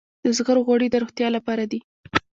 د 0.23 0.25
زغرو 0.37 0.65
غوړي 0.67 0.87
د 0.89 0.95
روغتیا 1.03 1.27
لپاره 1.37 1.63
دي. 1.71 1.79